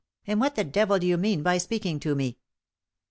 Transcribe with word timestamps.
And 0.25 0.39
what 0.41 0.55
the 0.55 0.63
devil 0.63 0.97
do 0.97 1.05
you 1.05 1.15
mean 1.15 1.43
by 1.43 1.59
speaking 1.59 1.99
tome?" 1.99 2.33